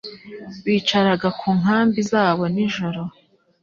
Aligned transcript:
Bicaraga 0.65 1.27
ku 1.39 1.47
nkambi 1.59 1.99
zabo 2.11 2.43
nijoro 2.53 3.01